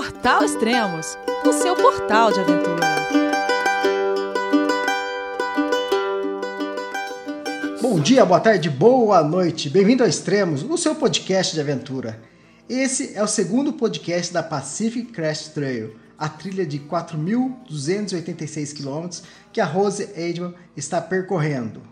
[0.00, 2.86] Portal Extremos, o seu portal de aventura.
[7.82, 9.68] Bom dia, boa tarde, boa noite.
[9.68, 12.18] Bem-vindo ao Extremos, o seu podcast de aventura.
[12.66, 19.22] Esse é o segundo podcast da Pacific Crest Trail, a trilha de 4.286 km
[19.52, 21.82] que a Rose Edman está percorrendo.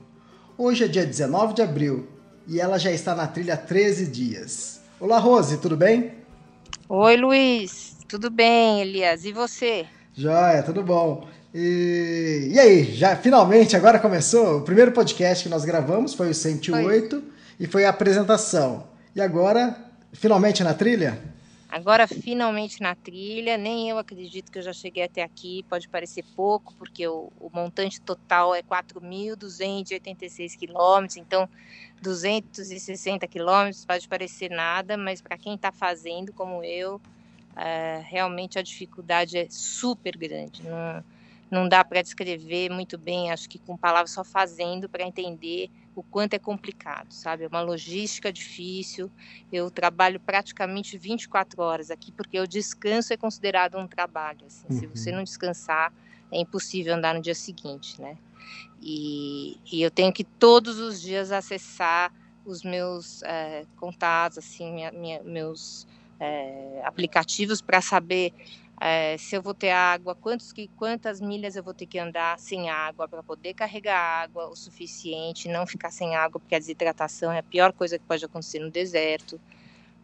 [0.57, 2.09] Hoje é dia 19 de abril
[2.47, 4.81] e ela já está na trilha há 13 dias.
[4.99, 6.18] Olá, Rose, tudo bem?
[6.91, 7.99] Oi, Luiz.
[8.09, 9.27] Tudo bem, Elias?
[9.27, 9.85] E você?
[10.15, 11.29] Joia, tudo bom.
[11.55, 14.57] E, e aí, já finalmente agora começou?
[14.57, 17.23] O primeiro podcast que nós gravamos foi o 108 foi.
[17.61, 18.85] e foi a apresentação.
[19.15, 19.77] E agora,
[20.15, 21.19] finalmente na trilha?
[21.71, 25.65] Agora, finalmente na trilha, nem eu acredito que eu já cheguei até aqui.
[25.69, 31.49] Pode parecer pouco, porque o, o montante total é 4.286 quilômetros, então
[32.01, 37.01] 260 quilômetros pode parecer nada, mas para quem está fazendo, como eu,
[37.57, 40.63] é, realmente a dificuldade é super grande.
[40.63, 41.05] Não,
[41.51, 46.03] não dá para descrever muito bem, acho que com palavras só fazendo para entender o
[46.03, 47.45] quanto é complicado, sabe?
[47.45, 49.11] É uma logística difícil.
[49.53, 54.47] Eu trabalho praticamente 24 horas aqui, porque o descanso é considerado um trabalho.
[54.47, 54.67] Assim.
[54.71, 54.79] Uhum.
[54.79, 55.93] Se você não descansar,
[56.31, 58.17] é impossível andar no dia seguinte, né?
[58.81, 62.13] E, e eu tenho que todos os dias acessar
[62.45, 65.87] os meus é, contatos, assim, minha, minha, meus
[66.21, 68.33] é, aplicativos para saber
[68.81, 72.71] é, se eu vou ter água, quantos, quantas milhas eu vou ter que andar sem
[72.71, 77.39] água para poder carregar água o suficiente, não ficar sem água, porque a desidratação é
[77.39, 79.41] a pior coisa que pode acontecer no deserto.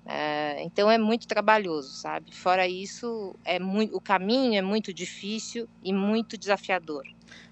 [0.07, 2.35] É, então é muito trabalhoso, sabe?
[2.35, 7.05] Fora isso, é muito, o caminho é muito difícil e muito desafiador.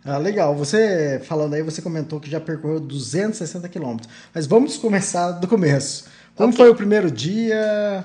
[0.05, 0.55] Ah, legal.
[0.57, 4.13] Você falando aí, você comentou que já percorreu 260 quilômetros.
[4.35, 6.11] Mas vamos começar do começo.
[6.35, 6.59] Como okay.
[6.59, 8.05] foi o primeiro dia?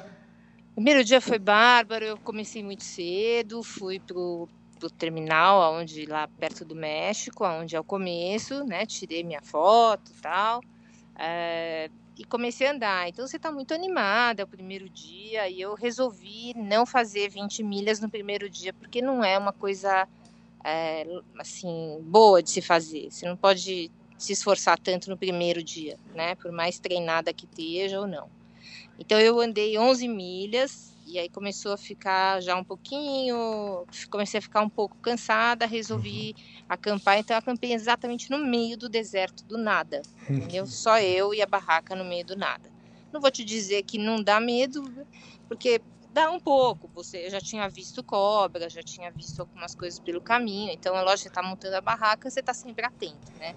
[0.77, 4.47] Primeiro dia foi bárbaro, eu comecei muito cedo, fui pro,
[4.79, 8.85] pro terminal, onde lá perto do México, onde é o começo, né?
[8.85, 10.61] Tirei minha foto e tal.
[11.17, 13.09] É, e comecei a andar.
[13.09, 17.63] Então você está muito animada, é o primeiro dia, e eu resolvi não fazer 20
[17.63, 20.07] milhas no primeiro dia, porque não é uma coisa
[20.63, 21.07] é,
[21.39, 23.09] assim boa de se fazer.
[23.09, 26.35] Você não pode se esforçar tanto no primeiro dia, né?
[26.35, 28.29] Por mais treinada que esteja ou não.
[28.99, 34.41] Então eu andei 11 milhas e aí começou a ficar já um pouquinho, comecei a
[34.41, 36.65] ficar um pouco cansada, resolvi uhum.
[36.67, 40.65] acampar, então eu acampei exatamente no meio do deserto do nada, entendeu?
[40.65, 42.69] Só eu e a barraca no meio do nada.
[43.11, 44.83] Não vou te dizer que não dá medo,
[45.47, 45.81] porque
[46.11, 46.89] dá um pouco.
[46.93, 51.17] Você já tinha visto cobra, já tinha visto algumas coisas pelo caminho, então é lógico
[51.17, 53.55] que você está montando a barraca, você está sempre atento, né?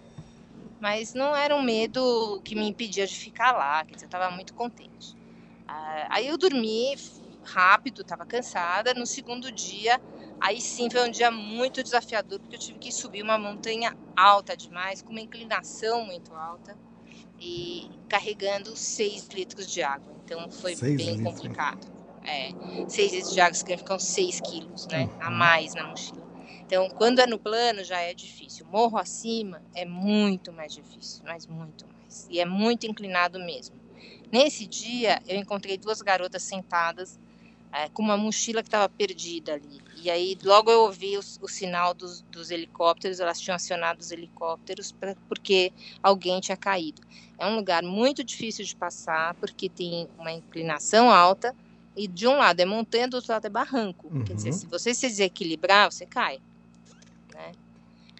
[0.78, 4.54] Mas não era um medo que me impedia de ficar lá, dizer, eu estava muito
[4.54, 5.19] contente.
[5.72, 6.96] Ah, aí eu dormi
[7.42, 8.92] rápido, estava cansada.
[8.94, 10.00] No segundo dia,
[10.40, 14.56] aí sim foi um dia muito desafiador, porque eu tive que subir uma montanha alta
[14.56, 16.76] demais, com uma inclinação muito alta,
[17.38, 20.12] e carregando 6 litros de água.
[20.24, 21.22] Então foi seis bem litros.
[21.22, 21.86] complicado.
[22.26, 22.52] É,
[22.88, 25.04] 6 litros de água significam 6 quilos, né?
[25.04, 25.16] Uhum.
[25.20, 26.28] A mais na mochila.
[26.66, 28.66] Então, quando é no plano, já é difícil.
[28.66, 32.26] Morro acima é muito mais difícil, mas muito mais.
[32.28, 33.79] E é muito inclinado mesmo.
[34.32, 37.18] Nesse dia, eu encontrei duas garotas sentadas
[37.72, 39.80] é, com uma mochila que estava perdida ali.
[39.96, 44.10] E aí, logo eu ouvi o, o sinal dos, dos, helicópteros, elas tinham acionado os
[44.10, 45.72] helicópteros pra, porque
[46.02, 47.02] alguém tinha caído.
[47.38, 51.54] É um lugar muito difícil de passar, porque tem uma inclinação alta,
[51.96, 54.08] e de um lado é montanha, do outro lado é barranco.
[54.10, 54.24] Uhum.
[54.24, 54.56] Quer dizer, uhum.
[54.56, 56.40] se você se desequilibrar, você cai.
[57.34, 57.52] Né?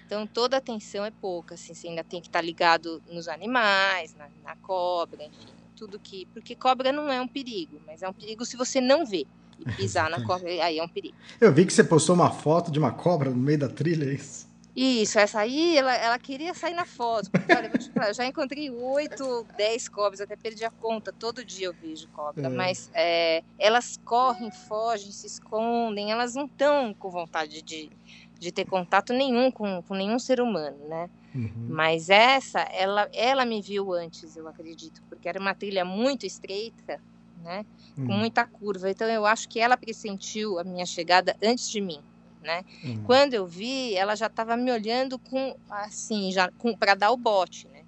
[0.05, 4.15] Então, toda a atenção é pouca, assim, você ainda tem que estar ligado nos animais,
[4.15, 6.27] na, na cobra, enfim tudo que.
[6.27, 9.27] Porque cobra não é um perigo, mas é um perigo se você não vê.
[9.59, 11.17] E pisar na cobra, aí é um perigo.
[11.41, 14.15] Eu vi que você postou uma foto de uma cobra no meio da trilha, é
[14.15, 14.51] isso?
[14.77, 17.31] Isso, essa aí, ela, ela queria sair na foto.
[17.31, 21.13] Porque, olha, falar, eu já encontrei oito, dez cobras, até perdi a conta.
[21.13, 22.47] Todo dia eu vejo cobra.
[22.47, 22.49] É.
[22.49, 27.91] Mas é, elas correm, fogem, se escondem, elas não estão com vontade de,
[28.39, 31.11] de ter contato nenhum com, com nenhum ser humano, né?
[31.35, 31.69] Uhum.
[31.69, 37.01] Mas essa, ela, ela me viu antes, eu acredito, porque era uma trilha muito estreita,
[37.37, 37.65] né?
[37.97, 38.07] Uhum.
[38.07, 38.91] Com muita curva.
[38.91, 42.03] Então eu acho que ela pressentiu a minha chegada antes de mim,
[42.41, 42.65] né?
[42.83, 43.05] Uhum.
[43.05, 47.69] Quando eu vi, ela já estava me olhando com assim, já para dar o bote,
[47.69, 47.85] né?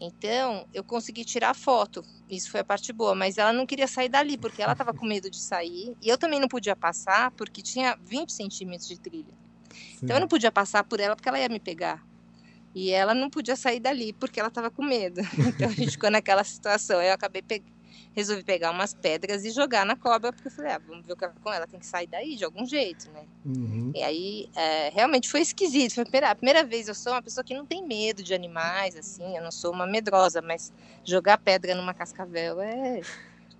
[0.00, 2.04] Então, eu consegui tirar a foto.
[2.28, 5.04] Isso foi a parte boa, mas ela não queria sair dali, porque ela estava com
[5.06, 5.96] medo de sair.
[6.00, 9.34] E eu também não podia passar, porque tinha 20 centímetros de trilha.
[9.70, 10.04] Sim.
[10.04, 12.00] Então, eu não podia passar por ela, porque ela ia me pegar.
[12.74, 15.20] E ela não podia sair dali porque ela estava com medo.
[15.58, 17.02] Então a gente ficou naquela situação.
[17.02, 17.62] Eu acabei pe
[18.14, 21.16] resolvi pegar umas pedras e jogar na cobra, porque eu falei, ah, vamos ver o
[21.16, 23.24] que com ela, tem que sair daí de algum jeito, né?
[23.44, 23.92] Uhum.
[23.94, 25.94] E aí, é, realmente foi esquisito.
[25.94, 28.34] Foi a primeira, a primeira vez, eu sou uma pessoa que não tem medo de
[28.34, 30.72] animais, assim, eu não sou uma medrosa, mas
[31.04, 33.00] jogar pedra numa cascavel é,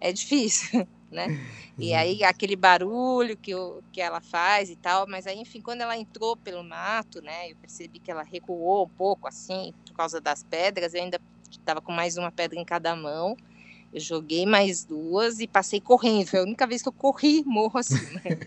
[0.01, 0.87] é difícil.
[1.11, 1.41] Né?
[1.79, 1.97] E uhum.
[1.99, 5.97] aí aquele barulho que, eu, que ela faz e tal, mas aí enfim, quando ela
[5.97, 10.43] entrou pelo mato, né, eu percebi que ela recuou um pouco assim, por causa das
[10.43, 11.19] pedras, eu ainda
[11.51, 13.37] estava com mais uma pedra em cada mão,
[13.93, 16.27] eu joguei mais duas e passei correndo.
[16.27, 18.39] Foi a única vez que eu corri morro assim, né?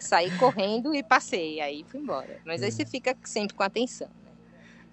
[0.00, 2.40] Saí correndo e passei, aí fui embora.
[2.44, 2.88] Mas aí você uhum.
[2.88, 4.08] fica sempre com atenção.
[4.08, 4.32] Né?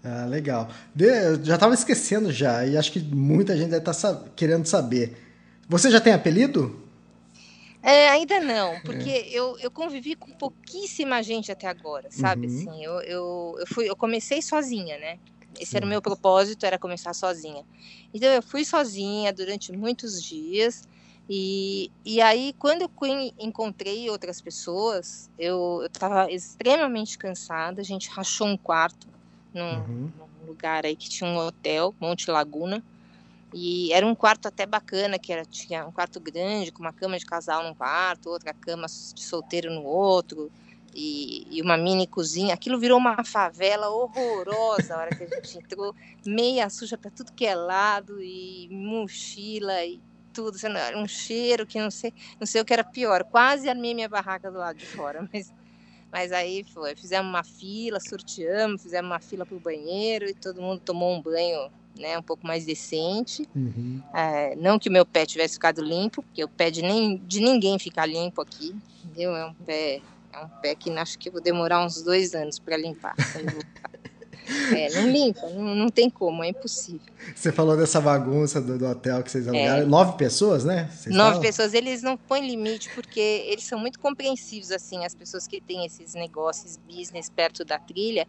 [0.04, 0.70] Ah, legal.
[1.00, 5.25] eu já estava esquecendo já, e acho que muita gente deve estar tá querendo saber.
[5.68, 6.84] Você já tem apelido?
[7.82, 9.30] É, ainda não, porque é.
[9.30, 12.48] eu, eu convivi com pouquíssima gente até agora, sabe?
[12.48, 12.56] Uhum.
[12.56, 15.20] Assim, eu, eu, eu, fui, eu comecei sozinha, né?
[15.60, 15.78] Esse Sim.
[15.78, 17.64] era o meu propósito, era começar sozinha.
[18.14, 20.88] Então eu fui sozinha durante muitos dias.
[21.30, 22.90] E, e aí, quando eu
[23.40, 27.82] encontrei outras pessoas, eu estava extremamente cansada.
[27.82, 29.08] A gente rachou um quarto
[29.54, 30.12] num, uhum.
[30.18, 32.84] num, lugar aí que tinha um hotel, Monte Laguna.
[33.58, 37.18] E era um quarto até bacana, que era, tinha um quarto grande, com uma cama
[37.18, 40.52] de casal num quarto, outra cama de solteiro no outro
[40.94, 42.54] e, e, uma mini cozinha.
[42.54, 47.32] Aquilo virou uma favela horrorosa a hora que a gente entrou, meia suja para tudo
[47.32, 50.02] que é lado e mochila e
[50.34, 53.24] tudo, era um cheiro que não sei, não sei o que era pior.
[53.24, 55.54] Quase armei minha barraca do lado de fora, mas
[56.12, 60.62] mas aí foi, fizemos uma fila, sorteamos, fizemos uma fila para o banheiro e todo
[60.62, 63.48] mundo tomou um banho né, um pouco mais decente.
[63.56, 64.02] Uhum.
[64.14, 67.40] É, não que o meu pé tivesse ficado limpo, porque o pé de, nem, de
[67.40, 69.36] ninguém ficar limpo aqui, entendeu?
[69.36, 70.02] É um pé
[70.36, 73.16] é um pé que acho que vou demorar uns dois anos para limpar.
[74.76, 77.02] É, não limpa, não, não, tem como, é impossível.
[77.34, 79.82] Você falou dessa bagunça do, do hotel que vocês alugaram.
[79.82, 79.86] É.
[79.86, 80.88] Nove pessoas, né?
[80.94, 81.42] Vocês Nove falam?
[81.42, 85.84] pessoas, eles não põem limite porque eles são muito compreensivos, assim, as pessoas que têm
[85.86, 88.28] esses negócios, business perto da trilha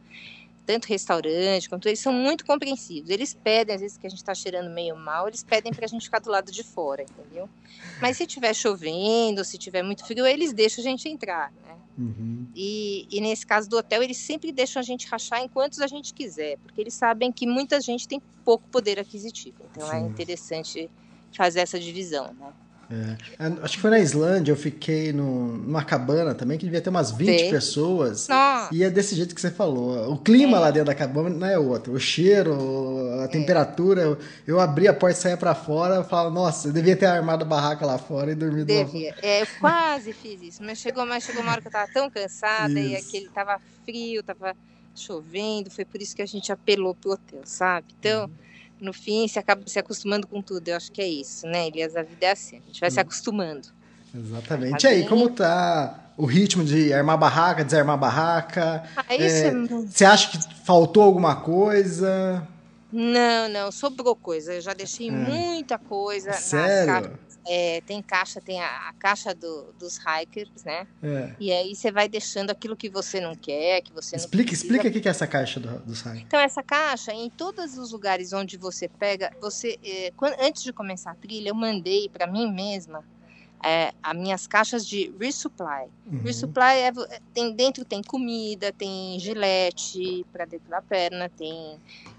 [0.66, 3.08] tanto restaurante quanto eles são muito compreensivos.
[3.08, 5.88] Eles pedem, às vezes, que a gente está cheirando meio mal, eles pedem para a
[5.88, 7.48] gente ficar do lado de fora, entendeu?
[8.02, 11.76] Mas se tiver chovendo, se tiver muito frio, eles deixam a gente entrar, né?
[11.96, 12.46] Uhum.
[12.54, 16.12] E, e, nesse caso do hotel, eles sempre deixam a gente rachar enquanto a gente
[16.12, 19.56] quiser, porque eles sabem que muita gente tem pouco poder aquisitivo.
[19.70, 20.04] Então é Sim.
[20.04, 20.90] é interessante
[21.32, 22.52] fazer essa divisão, né?
[22.88, 23.16] É.
[23.62, 27.10] Acho que foi na Islândia, eu fiquei no, numa cabana também, que devia ter umas
[27.10, 27.50] 20 Sim.
[27.50, 28.28] pessoas.
[28.28, 28.74] Nossa.
[28.74, 30.12] E é desse jeito que você falou.
[30.12, 30.60] O clima é.
[30.60, 31.92] lá dentro da cabana não é outro.
[31.92, 32.54] O cheiro,
[33.20, 33.28] a é.
[33.28, 34.02] temperatura.
[34.02, 37.06] Eu, eu abri a porta e saía pra fora, eu falava, nossa, eu devia ter
[37.06, 39.10] armado a barraca lá fora e dormido devia.
[39.10, 39.26] lá fora.
[39.26, 42.08] É, eu quase fiz isso, mas chegou, mas chegou uma hora que eu tava tão
[42.08, 42.90] cansada isso.
[42.90, 44.54] e aquele tava frio, tava
[44.94, 47.86] chovendo, foi por isso que a gente apelou pro hotel, sabe?
[47.98, 48.24] Então.
[48.26, 48.46] Uhum
[48.80, 50.68] no fim se acaba se acostumando com tudo.
[50.68, 51.96] Eu acho que é isso, né, Elias?
[51.96, 52.92] A vida é assim, a gente vai hum.
[52.92, 53.68] se acostumando.
[54.14, 54.84] Exatamente.
[54.84, 58.84] E aí, como tá o ritmo de armar barraca, desarmar barraca?
[58.96, 59.48] Ah, isso é...
[59.48, 59.52] é
[59.86, 62.46] você acha que faltou alguma coisa?
[62.92, 64.54] Não, não, sobrou coisa.
[64.54, 65.12] Eu já deixei é.
[65.12, 66.32] muita coisa.
[66.32, 67.18] Sério?
[67.48, 70.86] É, tem caixa, tem a, a caixa do, dos hikers, né?
[71.02, 71.34] É.
[71.38, 74.92] E aí você vai deixando aquilo que você não quer, que você explica, Explica o
[74.92, 76.22] que é essa caixa do, dos hikers.
[76.22, 80.72] Então, essa caixa, em todos os lugares onde você pega, você é, quando, antes de
[80.72, 83.04] começar a trilha, eu mandei para mim mesma
[83.64, 85.88] é, as minhas caixas de resupply.
[86.06, 86.22] Uhum.
[86.22, 86.92] Resupply é,
[87.32, 91.78] tem dentro tem comida, tem gilete para dentro da perna, tem,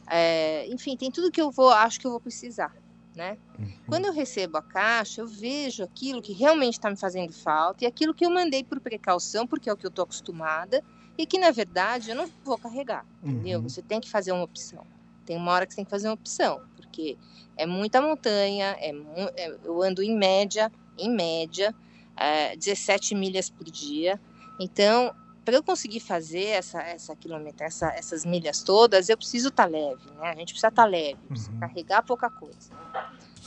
[0.10, 2.74] é, enfim, tem tudo que eu vou acho que eu vou precisar
[3.18, 3.38] né?
[3.58, 3.74] Uhum.
[3.88, 7.88] Quando eu recebo a caixa, eu vejo aquilo que realmente está me fazendo falta e
[7.88, 10.84] aquilo que eu mandei por precaução, porque é o que eu estou acostumada
[11.18, 13.32] e que na verdade eu não vou carregar, uhum.
[13.32, 13.62] entendeu?
[13.64, 14.86] Você tem que fazer uma opção.
[15.26, 17.18] Tem uma hora que você tem que fazer uma opção, porque
[17.58, 18.92] é muita montanha, é,
[19.36, 21.76] é eu ando em média, em média,
[22.16, 24.22] é, 17 milhas por dia.
[24.60, 25.14] Então,
[25.48, 29.70] para eu conseguir fazer essa, essa quilômetro, essa, essas milhas todas, eu preciso estar tá
[29.70, 30.32] leve, né?
[30.32, 31.60] A gente precisa estar tá leve, precisa uhum.
[31.62, 32.70] carregar pouca coisa.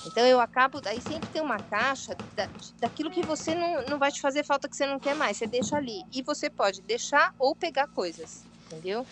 [0.06, 2.48] Então eu acabo, aí sempre tem uma caixa da,
[2.80, 5.46] daquilo que você não, não vai te fazer falta que você não quer mais, você
[5.46, 6.00] deixa ali.
[6.10, 9.06] E você pode deixar ou pegar coisas, entendeu?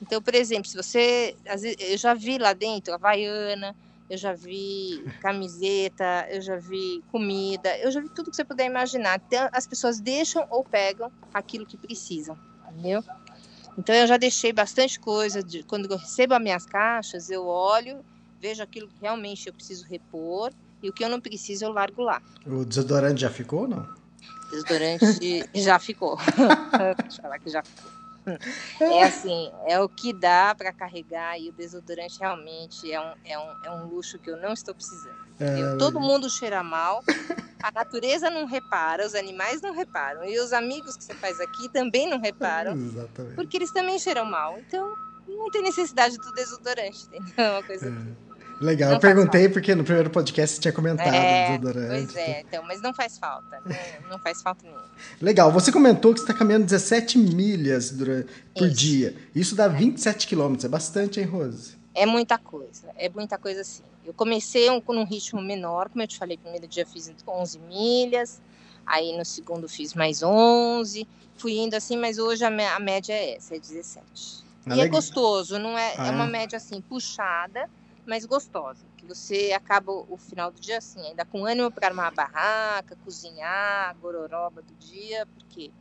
[0.00, 1.36] Então, por exemplo, se você.
[1.80, 3.76] Eu já vi lá dentro Havaiana,
[4.12, 8.66] eu já vi camiseta, eu já vi comida, eu já vi tudo que você puder
[8.66, 9.18] imaginar.
[9.26, 12.36] Então, as pessoas deixam ou pegam aquilo que precisam,
[12.68, 13.02] entendeu?
[13.78, 15.42] Então eu já deixei bastante coisa.
[15.42, 18.04] De, quando eu recebo as minhas caixas, eu olho,
[18.38, 20.52] vejo aquilo que realmente eu preciso repor
[20.82, 22.20] e o que eu não preciso eu largo lá.
[22.44, 23.88] O desodorante já ficou ou não?
[24.50, 26.18] Desodorante já ficou.
[27.00, 28.01] Deixa eu falar que já ficou.
[28.80, 33.38] É assim, é o que dá para carregar e o desodorante realmente é um, é,
[33.38, 35.16] um, é um luxo que eu não estou precisando.
[35.40, 37.02] É, Todo mundo cheira mal.
[37.62, 40.24] A natureza não repara, os animais não reparam.
[40.24, 42.72] E os amigos que você faz aqui também não reparam.
[42.72, 43.34] Exatamente.
[43.34, 44.58] Porque eles também cheiram mal.
[44.58, 44.94] Então,
[45.28, 47.32] não tem necessidade do desodorante, entendeu?
[47.36, 48.31] É uma coisa é.
[48.62, 52.12] Legal, não eu perguntei porque no primeiro podcast você tinha comentado é, desodorante.
[52.12, 53.98] Pois é, então, mas não faz falta, não, né?
[54.08, 54.84] não faz falta nenhuma.
[55.20, 58.76] Legal, você comentou que você está caminhando 17 milhas durante, por Isso.
[58.76, 59.16] dia.
[59.34, 61.76] Isso dá 27 quilômetros, é bastante, hein, Rose?
[61.92, 63.82] É muita coisa, é muita coisa sim.
[64.04, 67.58] Eu comecei um, com um ritmo menor, como eu te falei, primeiro dia fiz 11
[67.68, 68.40] milhas,
[68.86, 73.36] aí no segundo fiz mais 11, fui indo assim, mas hoje a, a média é
[73.36, 74.44] essa, é 17.
[74.66, 76.30] Ah, e é gostoso, não é, ah, é uma é?
[76.30, 77.68] média assim, puxada,
[78.06, 78.86] mas gostosa.
[78.96, 82.96] Que você acaba o final do dia assim, ainda com ânimo para armar a barraca,
[82.96, 85.72] cozinhar, gororoba do dia, porque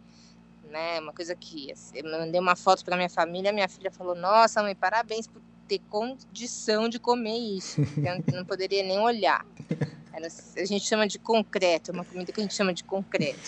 [0.63, 4.15] né, uma coisa que assim, eu mandei uma foto para minha família, minha filha falou:
[4.15, 7.79] "Nossa, mãe, parabéns por ter condição de comer isso".
[7.97, 9.45] Eu não poderia nem olhar.
[10.57, 13.39] a gente chama de concreto, é uma comida que a gente chama de concreto.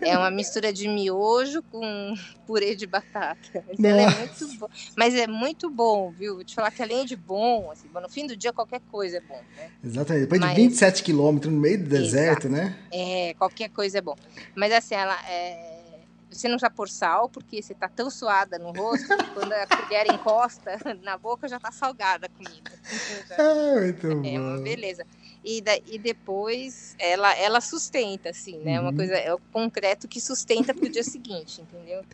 [0.00, 3.64] É uma mistura de miojo com purê de batata.
[3.78, 4.68] Mas, é muito bom.
[4.96, 6.34] Mas é muito bom, viu?
[6.34, 9.20] Vou te falar que além de bom, assim, no fim do dia qualquer coisa é
[9.20, 9.70] bom, né?
[9.84, 10.22] Exatamente.
[10.22, 10.50] Depois Mas...
[10.56, 12.48] de 27 quilômetros no meio do deserto, Exato.
[12.48, 12.76] né?
[12.92, 14.16] É, qualquer coisa é bom.
[14.56, 15.79] Mas assim, ela é
[16.30, 19.66] você não já pôr sal, porque você tá tão suada no rosto que quando a
[19.66, 22.70] colher encosta na boca já tá salgada a comida.
[23.36, 24.38] é, muito é bom.
[24.38, 25.04] uma beleza.
[25.44, 28.78] E, da, e depois ela, ela sustenta, assim, né?
[28.78, 28.86] Uhum.
[28.86, 32.04] Uma coisa, é o concreto que sustenta pro dia seguinte, entendeu?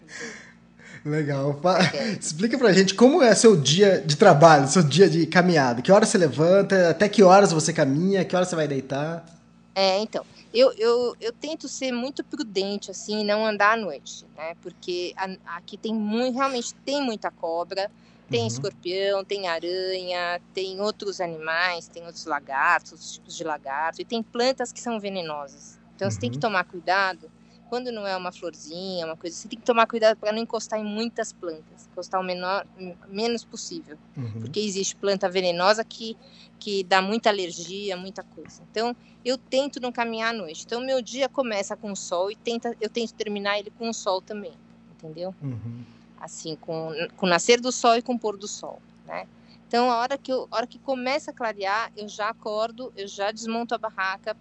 [1.05, 1.61] Legal.
[1.93, 2.13] É.
[2.19, 5.83] Explica pra gente como é seu dia de trabalho, seu dia de caminhada.
[5.83, 9.27] Que horas você levanta, até que horas você caminha, que horas você vai deitar?
[9.75, 10.25] É, então
[10.59, 14.55] eu, eu, eu tento ser muito prudente, assim, não andar à noite, né?
[14.63, 17.91] Porque a, aqui tem muito, realmente tem muita cobra,
[18.31, 18.47] tem uhum.
[18.47, 24.23] escorpião, tem aranha, tem outros animais, tem outros lagartos, outros tipos de lagarto, e tem
[24.23, 25.79] plantas que são venenosas.
[25.95, 26.13] Então uhum.
[26.13, 26.41] você tem que uhum.
[26.41, 27.31] tomar cuidado
[27.69, 30.79] quando não é uma florzinha, uma coisa, você tem que tomar cuidado para não encostar
[30.79, 32.67] em muitas plantas, encostar o menor,
[33.09, 34.41] menos possível, uhum.
[34.41, 36.17] porque existe planta venenosa que
[36.59, 38.63] que dá muita alergia, muita coisa.
[38.71, 40.65] Então, eu tento não caminhar à noite.
[40.65, 43.95] Então, meu dia começa com o sol e tenta, eu tento terminar ele com o
[43.95, 44.53] sol também,
[44.93, 45.35] entendeu?
[45.43, 45.85] Uhum.
[46.19, 49.27] Assim, com, com o nascer do sol e com o pôr do sol, né?
[49.69, 53.09] Então, a hora que eu, a hora que começa a clarear, eu já acordo, eu
[53.09, 54.37] já desmonto a barraca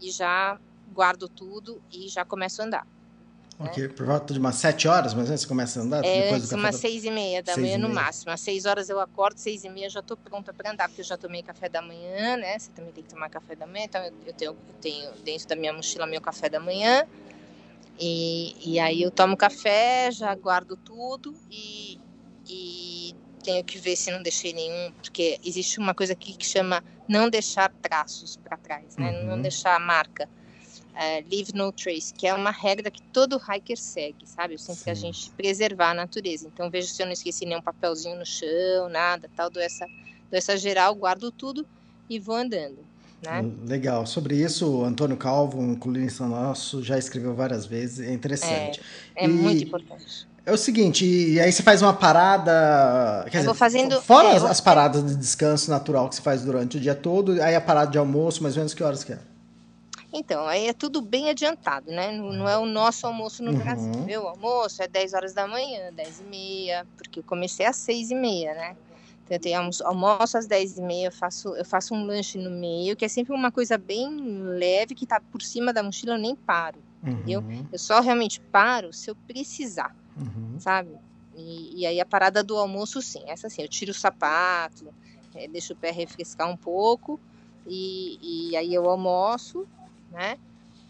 [0.00, 0.58] e já
[0.90, 2.86] guardo tudo e já começo a andar.
[3.62, 6.02] Ok, por volta de umas sete horas, mas você começa a andar?
[6.02, 6.80] É, depois umas da...
[6.80, 8.32] seis e meia da seis manhã no máximo.
[8.32, 11.04] Às seis horas eu acordo, seis e meia já estou pronta para andar, porque eu
[11.04, 12.58] já tomei café da manhã, né?
[12.58, 15.56] Você também tem que tomar café da manhã, então eu tenho, eu tenho dentro da
[15.56, 17.06] minha mochila meu café da manhã.
[17.98, 22.00] E, e aí eu tomo café, já guardo tudo e,
[22.48, 26.82] e tenho que ver se não deixei nenhum, porque existe uma coisa aqui que chama
[27.06, 29.10] não deixar traços para trás, né?
[29.10, 29.26] Uhum.
[29.26, 30.26] Não deixar marca
[31.00, 34.58] uh, Leave No Trace, que é uma regra que todo hiker segue, sabe?
[34.58, 36.48] Sempre que a gente preservar a natureza.
[36.52, 40.94] Então, vejo se eu não esqueci nenhum papelzinho no chão, nada, tal, dou essa, geral,
[40.94, 41.66] guardo tudo
[42.08, 42.78] e vou andando.
[43.22, 43.50] Né?
[43.66, 44.06] Legal.
[44.06, 48.06] Sobre isso, o Antônio Calvo, um colunista nosso, já escreveu várias vezes.
[48.06, 48.80] É interessante.
[49.14, 49.28] É, é e...
[49.28, 50.28] muito importante.
[50.46, 53.24] É o seguinte, e aí você faz uma parada.
[53.24, 54.00] Quer dizer, vou fazendo.
[54.00, 57.40] Fora é, as, as, paradas de descanso natural que você faz durante o dia todo,
[57.42, 59.18] aí a parada de almoço, mais ou menos que horas que é?
[60.12, 62.10] Então, aí é tudo bem adiantado, né?
[62.10, 63.58] Não, não é o nosso almoço no uhum.
[63.58, 63.92] Brasil.
[64.04, 68.10] Meu almoço é 10 horas da manhã, 10 e meia, porque eu comecei às 6
[68.10, 68.76] e meia, né?
[69.24, 72.36] Então, eu tenho almoço, almoço às 10 e meia, eu faço, eu faço um lanche
[72.38, 74.08] no meio, que é sempre uma coisa bem
[74.42, 77.12] leve, que tá por cima da mochila, eu nem paro, uhum.
[77.12, 77.44] entendeu?
[77.72, 80.58] Eu só realmente paro se eu precisar, uhum.
[80.58, 80.90] sabe?
[81.36, 84.92] E, e, aí a parada do almoço, sim, essa sim, eu tiro o sapato,
[85.34, 87.20] é, deixo o pé refrescar um pouco,
[87.66, 89.66] e, e aí eu almoço,
[90.10, 90.38] né?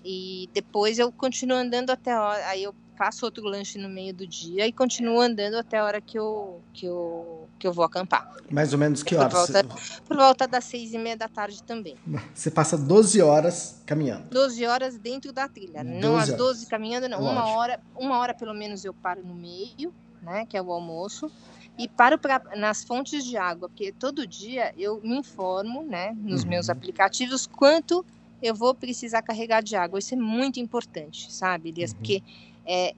[0.04, 4.12] E depois eu continuo andando até a hora, aí eu faço outro lanche no meio
[4.12, 7.82] do dia e continuo andando até a hora que eu, que eu, que eu vou
[7.82, 8.30] acampar.
[8.50, 9.32] Mais ou menos que horas?
[9.32, 11.96] Por volta, por volta das seis e meia da tarde também.
[12.34, 14.24] Você passa 12 horas caminhando?
[14.30, 15.82] 12 horas dentro da trilha.
[15.82, 17.22] Não as 12 caminhando, não.
[17.22, 20.44] Uma hora, uma hora pelo menos eu paro no meio, né?
[20.44, 21.30] Que é o almoço.
[21.78, 26.42] E paro pra, nas fontes de água, porque todo dia eu me informo, né, nos
[26.42, 26.50] uhum.
[26.50, 28.04] meus aplicativos, quanto
[28.42, 29.98] eu vou precisar carregar de água.
[29.98, 31.92] Isso é muito importante, sabe, Elias?
[31.92, 31.96] Uhum.
[31.96, 32.22] Porque
[32.66, 32.94] é,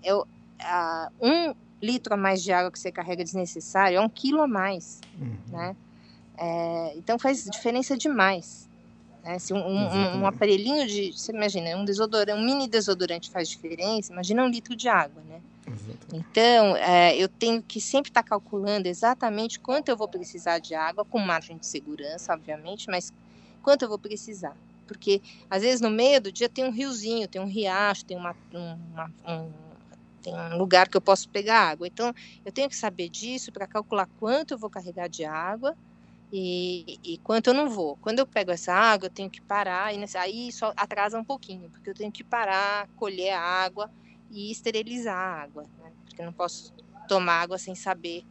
[1.21, 5.01] um litro a mais de água que você carrega desnecessário é um quilo a mais,
[5.21, 5.37] uhum.
[5.49, 5.77] né?
[6.39, 8.69] É, então faz diferença demais.
[9.23, 9.39] Né?
[9.39, 14.13] Se um, um, um, aparelhinho de, você imagina, um desodorante, um mini desodorante faz diferença,
[14.13, 15.41] imagina um litro de água, né?
[15.67, 16.27] Exatamente.
[16.31, 20.75] Então, é, eu tenho que sempre estar tá calculando exatamente quanto eu vou precisar de
[20.75, 23.13] água, com margem de segurança, obviamente, mas
[23.63, 24.57] quanto eu vou precisar.
[24.87, 28.37] Porque às vezes no meio do dia tem um riozinho, tem um riacho, tem uma,
[28.53, 29.73] uma um,
[30.23, 31.87] tem um lugar que eu posso pegar água.
[31.87, 32.13] Então,
[32.45, 35.77] eu tenho que saber disso para calcular quanto eu vou carregar de água
[36.33, 37.97] e, e, quanto eu não vou.
[37.99, 41.71] Quando eu pego essa água, eu tenho que parar, e aí só atrasa um pouquinho,
[41.71, 43.91] porque eu tenho que parar, colher a água
[44.31, 45.93] e esterilizar a água, né?
[46.07, 46.73] porque eu não posso
[47.07, 48.25] tomar água sem saber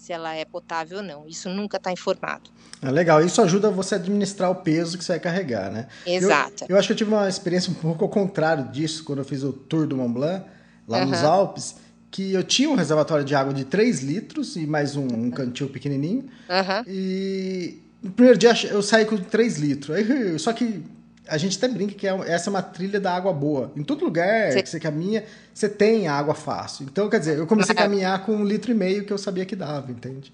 [0.00, 1.28] se ela é potável ou não.
[1.28, 2.48] Isso nunca está informado.
[2.80, 3.22] É legal.
[3.22, 5.88] Isso ajuda você a administrar o peso que você vai carregar, né?
[6.06, 6.64] Exato.
[6.64, 9.26] Eu, eu acho que eu tive uma experiência um pouco ao contrário disso quando eu
[9.26, 10.46] fiz o Tour do Mont Blanc
[10.88, 11.10] lá uhum.
[11.10, 11.76] nos Alpes,
[12.10, 15.68] que eu tinha um reservatório de água de 3 litros e mais um, um cantil
[15.68, 16.24] pequenininho.
[16.48, 16.84] Uhum.
[16.86, 19.94] E no primeiro dia eu saí com 3 litros.
[19.94, 20.82] Aí, só que
[21.30, 23.72] a gente até brinca que é essa é uma trilha da água boa.
[23.76, 24.62] Em todo lugar Sim.
[24.62, 26.84] que você caminha, você tem água fácil.
[26.84, 29.46] Então, quer dizer, eu comecei a caminhar com um litro e meio que eu sabia
[29.46, 30.32] que dava, entende?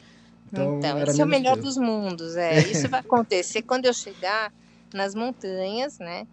[0.50, 2.36] Então, então esse é o melhor dos mundos.
[2.36, 2.58] É.
[2.70, 4.52] Isso vai acontecer quando eu chegar
[4.94, 6.26] nas montanhas, né?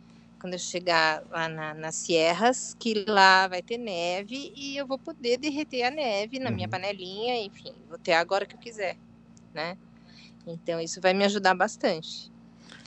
[0.44, 5.00] quando eu chegar lá na, nas Sierras, que lá vai ter neve e eu vou
[5.00, 6.56] poder derreter a neve na uhum.
[6.56, 8.98] minha panelinha, enfim, vou ter agora que eu quiser,
[9.54, 9.78] né?
[10.46, 12.30] Então isso vai me ajudar bastante.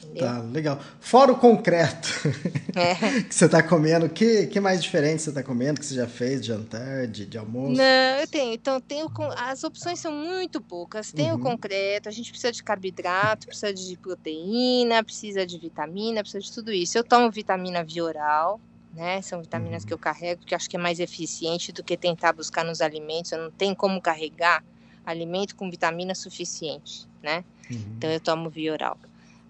[0.07, 0.27] Entendeu?
[0.29, 0.81] Tá, legal.
[1.01, 2.09] Fora o concreto
[2.75, 2.95] é.
[3.23, 6.07] que você está comendo, o que, que mais diferente você está comendo, que você já
[6.07, 7.77] fez de jantar, de, de almoço?
[7.77, 8.55] Não, eu tenho.
[8.55, 11.13] Então, tenho, as opções são muito poucas.
[11.13, 11.37] Tem uhum.
[11.37, 16.53] o concreto, a gente precisa de carboidrato, precisa de proteína, precisa de vitamina, precisa de
[16.53, 16.97] tudo isso.
[16.97, 18.61] Eu tomo vitamina via oral,
[18.95, 19.21] né?
[19.23, 19.89] São vitaminas uhum.
[19.89, 23.33] que eu carrego, porque acho que é mais eficiente do que tentar buscar nos alimentos.
[23.33, 24.65] Eu não tenho como carregar
[25.05, 27.45] alimento com vitamina suficiente, né?
[27.71, 27.95] Uhum.
[27.97, 28.99] Então eu tomo via oral.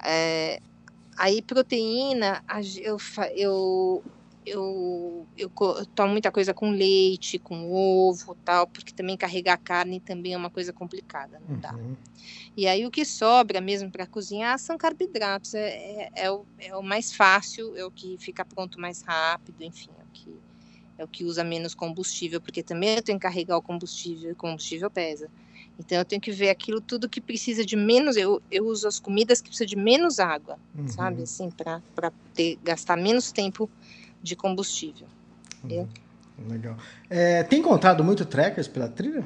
[0.05, 0.61] É,
[1.17, 2.43] aí proteína,
[2.83, 2.97] eu,
[3.35, 4.05] eu,
[4.45, 5.51] eu, eu,
[5.95, 10.51] tomo muita coisa com leite, com ovo tal, porque também carregar carne também é uma
[10.51, 11.73] coisa complicada, não dá.
[11.75, 11.97] Uhum.
[12.57, 16.77] E aí o que sobra mesmo para cozinhar são carboidratos, é, é, é, o, é
[16.77, 20.41] o mais fácil, é o que fica pronto mais rápido, enfim, é o que,
[20.99, 24.35] é o que usa menos combustível, porque também eu tenho que carregar o combustível, e
[24.35, 25.31] combustível pesa.
[25.79, 28.17] Então eu tenho que ver aquilo tudo que precisa de menos.
[28.17, 30.89] Eu, eu uso as comidas que precisam de menos água, uhum.
[30.89, 31.23] sabe?
[31.23, 31.83] Assim, para
[32.63, 33.69] gastar menos tempo
[34.23, 35.07] de combustível.
[35.63, 35.87] Uhum.
[36.49, 36.77] Legal.
[37.09, 39.25] É, tem encontrado muito trekkers pela trilha?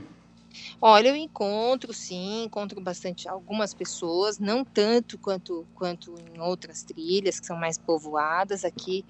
[0.80, 7.38] Olha, eu encontro, sim, encontro bastante algumas pessoas, não tanto quanto, quanto em outras trilhas
[7.38, 8.64] que são mais povoadas.
[8.64, 9.04] Aqui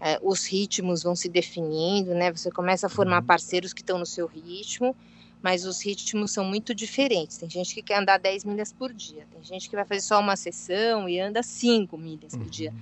[0.00, 2.30] é, os ritmos vão se definindo, né?
[2.32, 3.26] Você começa a formar uhum.
[3.26, 4.94] parceiros que estão no seu ritmo
[5.42, 7.36] mas os ritmos são muito diferentes.
[7.36, 10.20] Tem gente que quer andar 10 milhas por dia, tem gente que vai fazer só
[10.20, 12.70] uma sessão e anda 5 milhas por dia.
[12.70, 12.80] Uhum.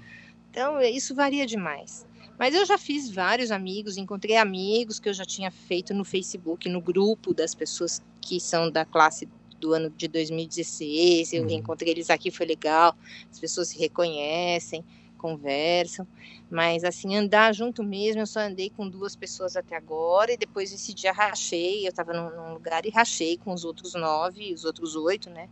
[0.50, 2.06] Então, é, isso varia demais.
[2.38, 6.68] Mas eu já fiz vários amigos, encontrei amigos que eu já tinha feito no Facebook,
[6.68, 11.32] no grupo das pessoas que são da classe do ano de 2016.
[11.32, 11.50] Eu uhum.
[11.50, 12.96] encontrei eles aqui, foi legal.
[13.30, 14.84] As pessoas se reconhecem
[15.20, 16.06] conversam,
[16.50, 20.72] mas assim, andar junto mesmo, eu só andei com duas pessoas até agora, e depois
[20.72, 24.64] esse dia rachei, eu estava num, num, lugar e rachei com os outros nove, os
[24.64, 25.48] outros oito, né,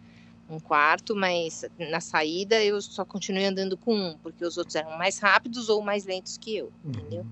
[0.49, 4.97] um quarto, mas na saída eu só continuei andando com um, porque os outros eram
[4.97, 6.91] mais rápidos ou mais lentos que eu, uhum.
[6.91, 7.27] entendeu?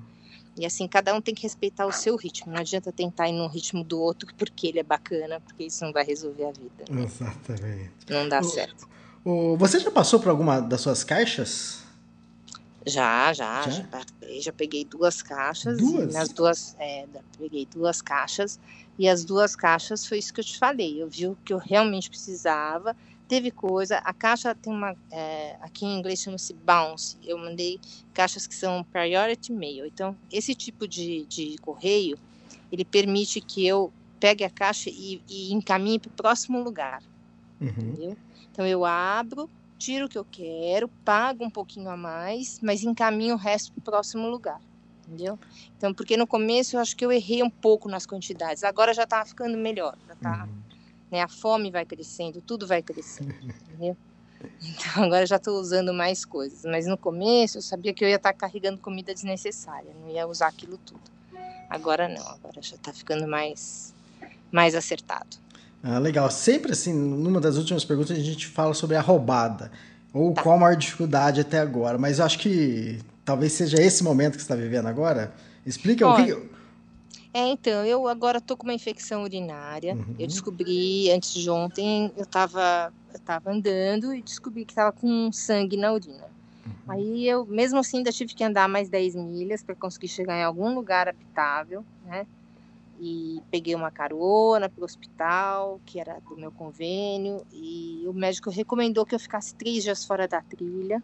[0.58, 2.50] E assim, cada um tem que respeitar o seu ritmo.
[2.50, 5.92] Não adianta tentar ir no ritmo do outro porque ele é bacana, porque isso não
[5.92, 6.84] vai resolver a vida.
[6.88, 7.04] Né?
[7.04, 7.90] Exatamente.
[8.08, 8.88] Não dá o, certo.
[9.22, 11.82] O, você já passou por alguma das suas caixas?
[12.86, 15.78] Já, já, já, já, já peguei duas caixas.
[15.78, 16.14] Duas?
[16.14, 18.60] nas duas, é, peguei duas caixas
[18.98, 21.02] e as duas caixas foi isso que eu te falei.
[21.02, 22.96] Eu vi o que eu realmente precisava.
[23.28, 27.16] Teve coisa, a caixa tem uma, é, aqui em inglês chama-se bounce.
[27.24, 27.80] Eu mandei
[28.14, 29.84] caixas que são priority mail.
[29.84, 32.16] Então, esse tipo de, de correio,
[32.70, 37.02] ele permite que eu pegue a caixa e, e encaminhe para o próximo lugar.
[37.60, 37.68] Uhum.
[37.68, 38.16] Entendeu?
[38.52, 43.34] Então, eu abro, tiro o que eu quero, pago um pouquinho a mais, mas encaminho
[43.34, 44.60] o resto para o próximo lugar.
[45.06, 45.38] Entendeu?
[45.76, 49.04] Então, porque no começo eu acho que eu errei um pouco nas quantidades, agora já
[49.04, 49.96] está ficando melhor.
[50.08, 50.62] Já tá, uhum.
[51.10, 53.34] né, a fome vai crescendo, tudo vai crescendo.
[53.42, 53.96] entendeu?
[54.60, 56.64] Então, agora já estou usando mais coisas.
[56.64, 60.26] Mas no começo eu sabia que eu ia estar tá carregando comida desnecessária, não ia
[60.26, 61.16] usar aquilo tudo.
[61.68, 63.94] Agora não, agora já está ficando mais,
[64.52, 65.36] mais acertado.
[65.82, 66.30] Ah, legal.
[66.30, 69.70] Sempre assim, numa das últimas perguntas a gente fala sobre a roubada.
[70.12, 70.42] Ou tá.
[70.42, 71.98] qual a maior dificuldade até agora.
[71.98, 75.32] Mas eu acho que talvez seja esse momento que você está vivendo agora.
[75.64, 76.56] Explica Olha, o que.
[77.34, 79.94] É, então, eu agora tô com uma infecção urinária.
[79.94, 80.14] Uhum.
[80.18, 85.32] Eu descobri antes de ontem, eu estava eu tava andando e descobri que estava com
[85.32, 86.26] sangue na urina.
[86.66, 86.72] Uhum.
[86.88, 90.44] Aí eu, mesmo assim, ainda tive que andar mais 10 milhas para conseguir chegar em
[90.44, 92.26] algum lugar habitável, né?
[93.00, 98.50] E peguei uma carona para o hospital, que era do meu convênio, e o médico
[98.50, 101.02] recomendou que eu ficasse três dias fora da trilha,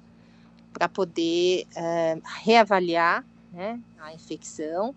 [0.72, 4.94] para poder é, reavaliar né, a infecção.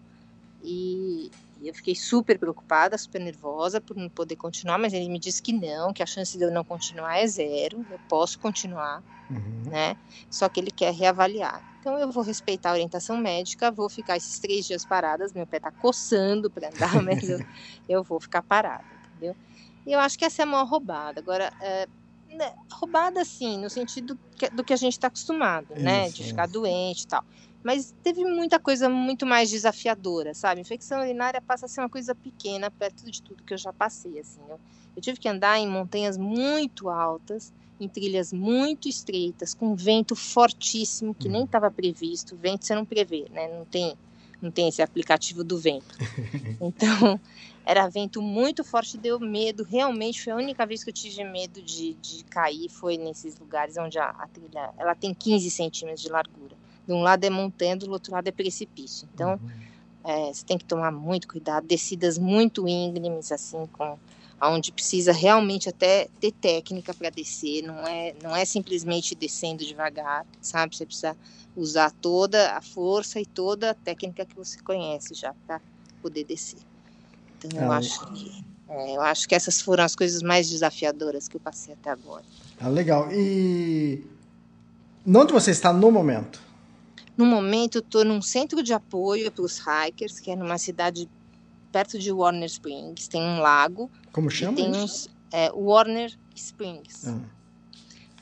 [0.64, 1.30] E,
[1.62, 5.54] eu fiquei super preocupada, super nervosa por não poder continuar, mas ele me disse que
[5.54, 9.64] não, que a chance de eu não continuar é zero, eu posso continuar, uhum.
[9.70, 9.96] né?
[10.30, 11.64] Só que ele quer reavaliar.
[11.80, 15.60] Então eu vou respeitar a orientação médica, vou ficar esses três dias paradas, meu pé
[15.60, 17.40] tá coçando para andar, mas eu,
[17.88, 19.36] eu, vou ficar parada, entendeu?
[19.86, 21.20] E eu acho que essa é a maior roubada.
[21.20, 21.88] Agora, é,
[22.72, 25.78] roubada assim, no sentido que, do que a gente está acostumado, né?
[25.78, 26.10] Isso, né?
[26.10, 27.24] De ficar doente e tal.
[27.64, 30.62] Mas teve muita coisa muito mais desafiadora, sabe?
[30.62, 34.20] Infecção urinária passa a ser uma coisa pequena perto de tudo que eu já passei,
[34.20, 34.40] assim.
[34.48, 34.60] Eu,
[34.96, 41.16] eu tive que andar em montanhas muito altas, em trilhas muito estreitas, com vento fortíssimo
[41.16, 42.38] que nem estava previsto.
[42.38, 43.48] Vento você não prevê, né?
[43.48, 43.98] Não tem,
[44.46, 45.96] não tem esse aplicativo do vento.
[46.62, 47.20] Então,
[47.66, 49.64] era vento muito forte, deu medo.
[49.64, 53.76] Realmente foi a única vez que eu tive medo de, de cair, foi nesses lugares
[53.78, 56.56] onde a, a trilha ela tem 15 centímetros de largura
[56.86, 59.08] de um lado é montanha, do outro lado é precipício.
[59.14, 59.50] Então, uhum.
[60.04, 63.98] é, você tem que tomar muito cuidado, descidas muito íngremes, assim, com
[64.50, 70.26] onde precisa realmente até ter técnica para descer, não é, não é simplesmente descendo devagar,
[70.42, 70.76] sabe?
[70.76, 71.16] Você precisa
[71.56, 75.62] usar toda a força e toda a técnica que você conhece já para
[76.02, 76.60] poder descer.
[77.38, 78.32] Então, eu, ah, acho que,
[78.70, 82.24] é, eu acho que essas foram as coisas mais desafiadoras que eu passei até agora.
[82.60, 83.12] Ah, legal.
[83.12, 84.04] E
[85.06, 86.42] onde você está no momento?
[87.18, 91.08] No momento, estou num centro de apoio para os hikers, que é numa cidade
[91.76, 93.10] perto de Warner Springs.
[93.10, 93.92] Tem um lago.
[94.14, 94.56] Como chama?
[94.56, 97.10] Tem uns, é, Warner Springs.
[97.10, 97.20] Ah.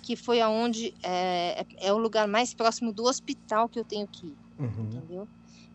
[0.02, 4.08] Que foi aonde é, é, é, o lugar mais próximo do hospital que eu tenho
[4.08, 4.38] que ir.
[4.58, 4.86] Uhum.
[4.86, 5.28] Entendeu?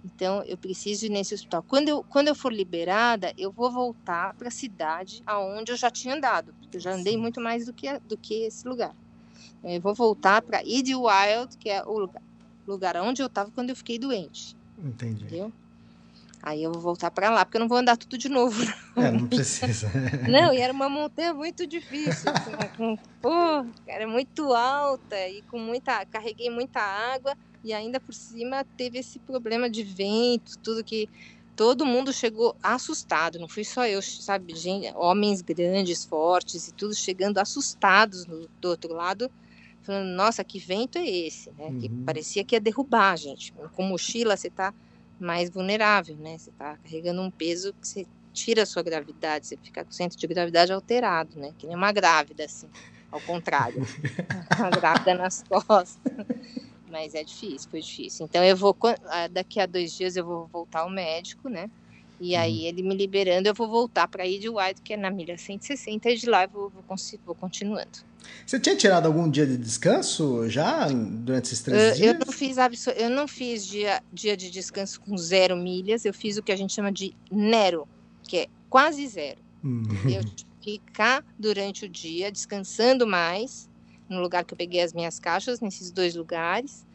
[0.05, 1.63] Então, eu preciso ir nesse hospital.
[1.63, 5.89] Quando eu, quando eu for liberada, eu vou voltar para a cidade aonde eu já
[5.89, 8.95] tinha andado, porque eu já andei muito mais do que, do que esse lugar.
[9.63, 12.23] Eu vou voltar para Idlewild, que é o lugar,
[12.67, 14.57] lugar onde eu estava quando eu fiquei doente.
[14.77, 15.25] Entendi.
[15.25, 15.53] Entendeu?
[16.43, 18.63] Aí eu vou voltar para lá, porque eu não vou andar tudo de novo.
[18.97, 19.05] Não.
[19.05, 19.89] É, não precisa.
[20.29, 22.33] não, e era uma montanha muito difícil.
[22.33, 26.05] Assim, com, pô, era muito alta e com muita.
[26.07, 31.09] Carreguei muita água e ainda por cima teve esse problema de vento, tudo que.
[31.55, 34.55] Todo mundo chegou assustado, não fui só eu, sabe?
[34.55, 39.29] Gente, homens grandes, fortes e tudo chegando assustados no, do outro lado
[39.89, 41.67] falando, nossa, que vento é esse, né?
[41.67, 41.81] Uhum.
[41.81, 43.53] Que parecia que ia derrubar a gente.
[43.73, 44.73] Com mochila você está
[45.19, 46.39] mais vulnerável, né?
[46.39, 49.95] Você está carregando um peso que você tira a sua gravidade, você fica com o
[49.95, 51.53] centro de gravidade alterado, né?
[51.59, 52.69] Que nem uma grávida, assim,
[53.11, 53.83] ao contrário.
[54.59, 55.99] uma grávida nas costas.
[56.91, 58.25] Mas é difícil, foi difícil.
[58.25, 58.77] Então eu vou,
[59.09, 61.69] ah, daqui a dois dias eu vou voltar ao médico, né?
[62.21, 62.67] E aí, uhum.
[62.67, 66.11] ele me liberando, eu vou voltar para ir de White, que é na milha 160,
[66.11, 66.85] e de lá eu vou, vou,
[67.25, 68.08] vou continuando.
[68.47, 72.15] Você tinha tirado algum dia de descanso já durante esses três dias?
[72.15, 72.57] Eu não fiz,
[72.97, 76.57] eu não fiz dia, dia de descanso com zero milhas, eu fiz o que a
[76.57, 77.87] gente chama de Nero,
[78.23, 79.39] que é quase zero.
[79.63, 79.83] Hum.
[80.07, 80.23] Eu
[80.63, 83.69] ficar durante o dia descansando mais,
[84.09, 86.87] no lugar que eu peguei as minhas caixas, nesses dois lugares.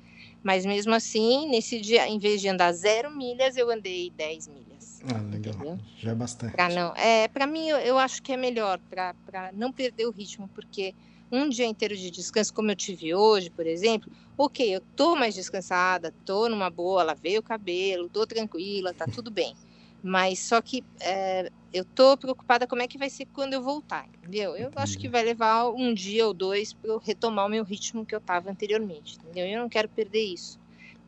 [0.43, 5.01] Mas mesmo assim, nesse dia, em vez de andar zero milhas, eu andei 10 milhas.
[5.03, 5.53] Ah, legal.
[5.53, 5.79] Entendeu?
[5.97, 6.51] Já é bastante.
[6.51, 10.12] Pra não, é, para mim, eu, eu, acho que é melhor, para não perder o
[10.12, 10.93] ritmo, porque
[11.34, 15.34] um dia inteiro de descanso, como eu tive hoje, por exemplo, ok, eu tô mais
[15.34, 19.56] descansada, tô numa boa, lavei o cabelo, tô tranquila, tá tudo bem.
[20.02, 24.06] Mas só que é, eu tô preocupada como é que vai ser quando eu voltar,
[24.19, 24.56] entendeu?
[24.56, 28.06] Eu acho que vai levar um dia ou dois para eu retomar o meu ritmo
[28.06, 29.48] que eu tava anteriormente, entendeu?
[29.48, 30.60] Eu não quero perder isso.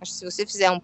[0.01, 0.81] Acho que se você fizer um.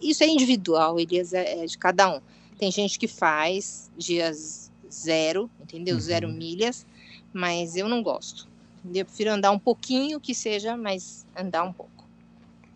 [0.00, 2.20] Isso é individual, Elias, é, é de cada um.
[2.58, 5.96] Tem gente que faz dias zero, entendeu?
[5.96, 6.00] Uhum.
[6.00, 6.86] Zero milhas,
[7.32, 8.48] mas eu não gosto.
[8.94, 11.96] Eu prefiro andar um pouquinho que seja, mas andar um pouco.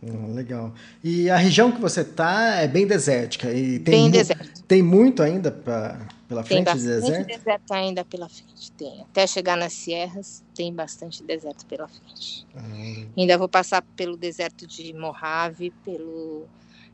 [0.02, 0.72] Ah, legal.
[1.04, 3.52] E a região que você está é bem desértica.
[3.52, 4.62] E tem bem deserto.
[4.64, 7.26] Tem muito ainda pra, pela frente tem de deserto?
[7.26, 9.02] Tem deserto ainda pela frente, tem.
[9.02, 12.46] Até chegar nas Sierras, tem bastante deserto pela frente.
[12.54, 12.60] Ah.
[13.16, 16.46] Ainda vou passar pelo deserto de Mojave, pelo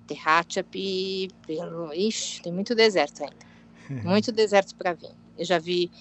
[0.07, 1.93] Tehachapi, pelo...
[1.93, 3.47] Ixi, tem muito deserto ainda.
[4.03, 5.13] Muito deserto para vir.
[5.39, 5.93] Eu já vi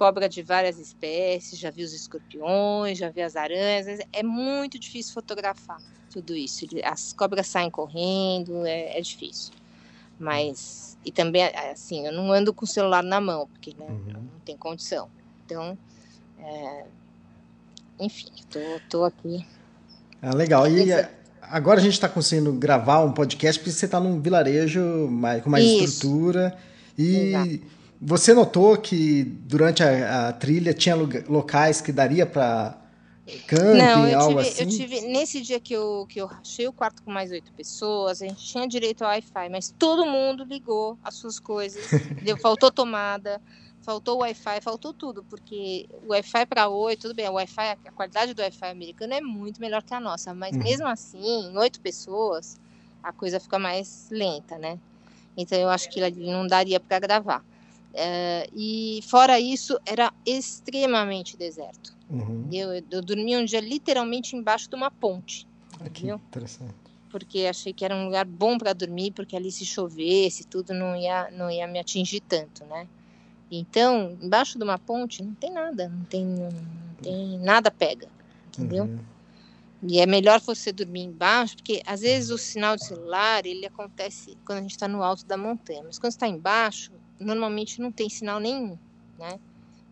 [0.00, 4.00] cobra de várias espécies, já vi os escorpiões, já vi as aranhas.
[4.10, 5.76] É muito difícil fotografar
[6.10, 6.64] tudo isso.
[6.82, 9.52] As cobras saem correndo, é, é difícil.
[10.18, 14.12] Mas, e também, assim, eu não ando com o celular na mão, porque né, uhum.
[14.14, 15.10] não tem condição.
[15.44, 15.76] Então,
[16.38, 16.84] é,
[17.98, 18.58] enfim, tô,
[18.88, 19.44] tô aqui.
[20.22, 20.66] Ah, legal.
[20.66, 20.90] E
[21.42, 25.50] agora a gente está conseguindo gravar um podcast porque você está num vilarejo mais, com
[25.50, 25.84] mais Isso.
[25.84, 26.56] estrutura.
[26.96, 27.79] E Exato.
[28.00, 32.78] Você notou que durante a, a, trilha tinha locais que daria para
[33.46, 34.62] camping, Não, eu algo tive, assim?
[34.62, 35.00] eu tive.
[35.02, 38.42] Nesse dia que eu, que eu rachei o quarto com mais oito pessoas, a gente
[38.42, 41.92] tinha direito ao Wi-Fi, mas todo mundo ligou as suas coisas.
[42.10, 42.38] entendeu?
[42.38, 43.40] faltou tomada,
[43.82, 48.32] faltou Wi-Fi, faltou tudo, porque o Wi-Fi para oito, tudo bem, o Wi-Fi, a qualidade
[48.32, 50.62] do Wi-Fi americano é muito melhor que a nossa, mas Uhum.
[50.62, 52.58] mesmo assim, oito pessoas,
[53.02, 54.78] a coisa fica mais lenta, né?
[55.36, 57.44] Então eu acho que não daria para gravar.
[57.92, 61.96] É, e fora isso, era extremamente deserto.
[62.08, 62.48] Uhum.
[62.52, 65.46] Eu, eu dormi um dia literalmente embaixo de uma ponte,
[65.80, 66.20] Aqui, Entendeu?
[66.28, 66.74] interessante.
[67.10, 70.94] porque achei que era um lugar bom para dormir, porque ali se chovesse, tudo não
[70.94, 72.86] ia, não ia me atingir tanto, né?
[73.50, 78.08] Então, embaixo de uma ponte não tem nada, não tem, não tem nada pega,
[78.48, 78.84] entendeu?
[78.84, 78.98] Uhum.
[79.82, 84.36] E é melhor você dormir embaixo, porque às vezes o sinal de celular ele acontece
[84.44, 88.08] quando a gente está no alto da montanha, mas quando está embaixo, normalmente não tem
[88.08, 88.76] sinal nenhum,
[89.18, 89.38] né?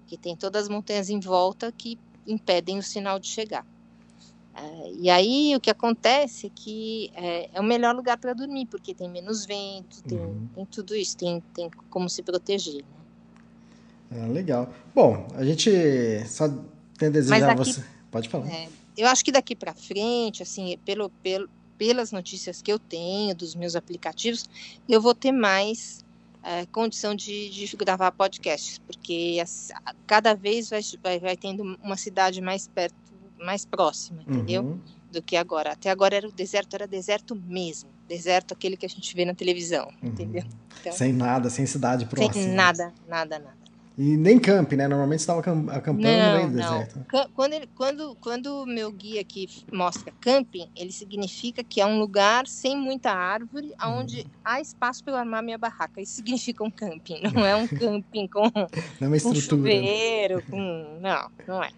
[0.06, 3.64] Que tem todas as montanhas em volta que impedem o sinal de chegar.
[4.54, 8.66] É, e aí o que acontece é que é, é o melhor lugar para dormir,
[8.66, 10.48] porque tem menos vento, tem, Uhum.
[10.54, 12.84] tem tudo isso, tem, tem como se proteger.
[14.10, 14.22] Né?
[14.22, 14.72] Ah, legal.
[14.94, 15.70] Bom, a gente
[16.26, 16.48] só
[16.98, 17.84] tem a desejar daqui- você.
[18.10, 18.48] Pode falar.
[18.48, 23.34] É, eu acho que daqui para frente, assim, pelo, pelo, pelas notícias que eu tenho
[23.36, 24.44] dos meus aplicativos,
[24.88, 26.02] eu vou ter mais
[26.50, 29.68] é, condição de, de gravar podcasts, porque as-
[30.06, 32.96] cada vez vai, vai, vai tendo uma cidade mais perto,
[33.38, 34.62] mais próxima, entendeu?
[34.62, 34.80] Uhum.
[35.10, 35.72] Do que agora.
[35.72, 39.34] Até agora era o deserto, era deserto mesmo, deserto aquele que a gente vê na
[39.34, 40.08] televisão, Uhum.
[40.08, 40.42] entendeu?
[40.80, 42.32] Então, Sem nada, sem cidade próxima.
[42.32, 43.57] sem nada, nada, nada.
[43.98, 44.86] E nem camp, né?
[44.86, 47.04] Normalmente você estava acam- acampando no meio do deserto.
[47.34, 51.98] Quando, ele, quando, quando o meu guia aqui mostra camping, ele significa que é um
[51.98, 56.00] lugar sem muita árvore, onde há espaço para eu armar minha barraca.
[56.00, 58.68] Isso significa um camping, não é um camping com, Não
[59.00, 60.98] é uma com chuveiro, com...
[61.00, 61.70] Não, não é.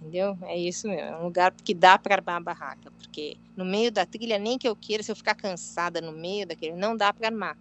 [0.00, 0.38] Entendeu?
[0.44, 1.02] É isso mesmo.
[1.02, 2.90] É um lugar que dá para armar a barraca.
[2.98, 6.46] Porque no meio da trilha, nem que eu queira, se eu ficar cansada no meio
[6.46, 7.56] daquele, não dá para armar.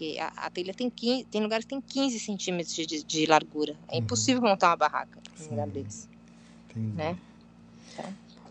[0.00, 3.74] Porque a, a trilha tem 15, tem lugares que tem 15 centímetros de, de, largura.
[3.86, 4.00] É Uhum.
[4.02, 5.44] impossível montar uma barraca Sim.
[5.44, 6.08] num lugar desse.
[6.70, 6.96] Entendi.
[6.96, 7.18] Né?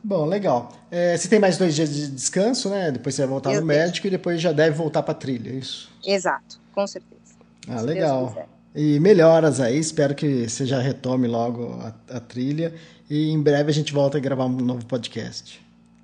[0.03, 0.71] Bom, legal.
[0.91, 2.91] É, você tem mais dois dias de descanso, né?
[2.91, 3.79] Depois você vai voltar Eu no tenho.
[3.79, 5.91] médico e depois já deve voltar para trilha, é isso?
[6.05, 7.19] Exato, com certeza.
[7.67, 8.47] Ah, se legal.
[8.75, 12.75] E melhoras aí, espero que você já retome logo a, a trilha
[13.09, 15.59] e em breve a gente volta a gravar um novo podcast.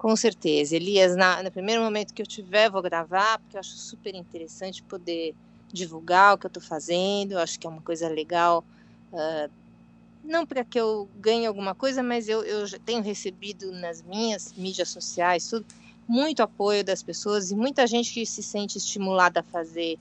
[0.06, 0.76] Com certeza.
[0.76, 4.84] Elias, na, no primeiro momento que eu tiver, vou gravar, porque eu acho super interessante
[4.84, 5.36] poder
[5.74, 7.32] divulgar o que eu estou fazendo.
[7.32, 8.64] Eu acho que é uma coisa legal.
[9.12, 9.50] ah,
[10.24, 14.54] não para que eu ganhe alguma coisa, mas eu, eu já tenho recebido nas minhas
[14.56, 15.66] mídias sociais tudo,
[16.08, 19.98] muito apoio das pessoas e muita gente que se sente estimulada a fazer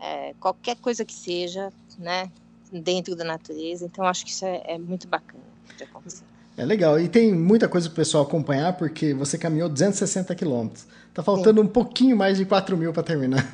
[0.00, 2.30] eh, qualquer coisa que seja, né,
[2.70, 3.86] dentro da natureza.
[3.86, 5.42] Então, acho que isso é, é muito bacana
[5.76, 6.37] de acontecer.
[6.58, 6.98] É legal.
[7.00, 10.86] E tem muita coisa pro pessoal acompanhar, porque você caminhou 260 quilômetros.
[11.14, 13.46] Tá faltando um pouquinho mais de 4 mil para terminar.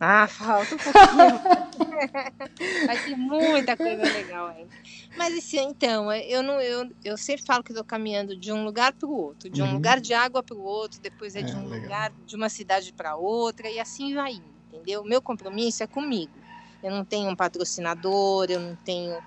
[0.00, 1.40] Ah, falta um pouquinho.
[2.84, 4.70] Vai ter muita coisa legal ainda.
[5.16, 8.92] Mas assim, então, eu não, eu, eu sempre falo que estou caminhando de um lugar
[8.94, 9.74] para o outro, de um Uhum.
[9.74, 11.80] lugar de água para o outro, depois é, É, de um legal.
[11.82, 14.34] lugar de uma cidade para outra e assim vai
[14.72, 15.02] entendeu?
[15.02, 16.44] O meu compromisso é comigo.
[16.82, 19.22] Eu não tenho um patrocinador, eu não tenho,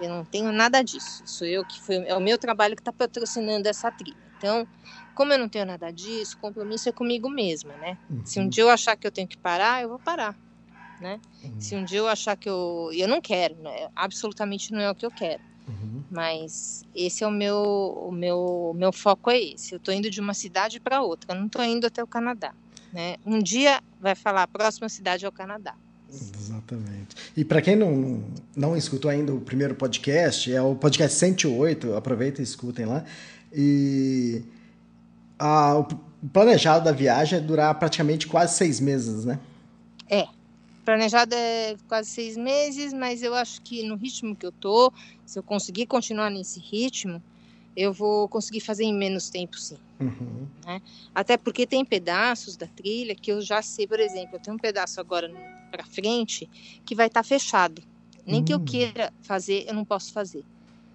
[0.00, 1.22] eu não tenho nada disso.
[1.26, 4.16] Sou eu que foi, é o meu trabalho que está patrocinando essa trilha.
[4.36, 4.66] Então,
[5.14, 7.96] como eu não tenho nada disso, o compromisso é comigo mesma, né?
[8.24, 10.36] Se um dia eu achar que eu tenho que parar, eu vou parar.
[11.00, 11.20] Né?
[11.58, 12.90] Se um dia eu achar que eu.
[12.92, 13.88] e Eu não quero, né?
[13.94, 15.42] absolutamente não é o que eu quero.
[15.66, 16.04] Uhum.
[16.10, 17.56] Mas esse é o meu.
[18.08, 19.72] O meu, o meu foco é esse.
[19.72, 22.54] Eu estou indo de uma cidade para outra, eu não estou indo até o Canadá.
[22.92, 23.16] Né?
[23.26, 25.74] Um dia vai falar, a próxima cidade é o Canadá.
[26.12, 27.16] Exatamente.
[27.36, 28.22] E para quem não,
[28.56, 33.04] não, escutou ainda o primeiro podcast, é o podcast 108, aproveita e escutem lá.
[33.52, 34.42] E
[35.38, 39.38] a- o planejado da viagem é durar praticamente quase seis meses, né?
[40.84, 44.92] Planejado é quase seis meses, mas eu acho que no ritmo que eu tô,
[45.24, 47.22] se eu conseguir continuar nesse ritmo,
[47.74, 49.78] eu vou conseguir fazer em menos tempo, sim.
[49.98, 50.46] Uhum.
[51.14, 54.60] Até porque tem pedaços da trilha que eu já sei, por exemplo, eu tenho um
[54.60, 55.32] pedaço agora
[55.74, 56.48] para frente
[56.86, 57.82] que vai estar fechado.
[58.24, 58.64] Nem que eu Hum.
[58.64, 60.44] queira fazer, eu não posso fazer.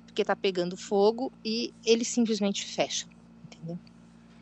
[0.05, 3.05] Porque tá pegando fogo e ele simplesmente fecha.
[3.43, 3.77] Entendeu?